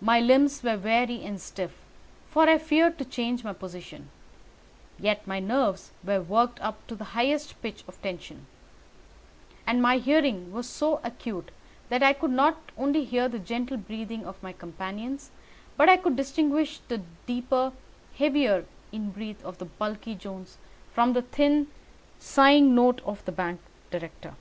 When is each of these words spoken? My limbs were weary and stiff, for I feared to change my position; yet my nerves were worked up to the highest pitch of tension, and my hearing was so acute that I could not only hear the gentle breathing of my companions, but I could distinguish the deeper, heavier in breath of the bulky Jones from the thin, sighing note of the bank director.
My 0.00 0.20
limbs 0.20 0.62
were 0.62 0.78
weary 0.78 1.22
and 1.22 1.38
stiff, 1.38 1.72
for 2.30 2.48
I 2.48 2.56
feared 2.56 2.96
to 2.96 3.04
change 3.04 3.44
my 3.44 3.52
position; 3.52 4.08
yet 4.98 5.26
my 5.26 5.38
nerves 5.38 5.90
were 6.02 6.22
worked 6.22 6.58
up 6.62 6.86
to 6.86 6.94
the 6.94 7.04
highest 7.12 7.60
pitch 7.60 7.84
of 7.86 8.00
tension, 8.00 8.46
and 9.66 9.82
my 9.82 9.98
hearing 9.98 10.50
was 10.50 10.66
so 10.66 10.98
acute 11.04 11.50
that 11.90 12.02
I 12.02 12.14
could 12.14 12.30
not 12.30 12.72
only 12.78 13.04
hear 13.04 13.28
the 13.28 13.38
gentle 13.38 13.76
breathing 13.76 14.24
of 14.24 14.42
my 14.42 14.54
companions, 14.54 15.30
but 15.76 15.90
I 15.90 15.98
could 15.98 16.16
distinguish 16.16 16.78
the 16.88 17.02
deeper, 17.26 17.74
heavier 18.16 18.64
in 18.92 19.10
breath 19.10 19.44
of 19.44 19.58
the 19.58 19.66
bulky 19.66 20.14
Jones 20.14 20.56
from 20.94 21.12
the 21.12 21.20
thin, 21.20 21.66
sighing 22.18 22.74
note 22.74 23.02
of 23.04 23.22
the 23.26 23.32
bank 23.32 23.60
director. 23.90 24.36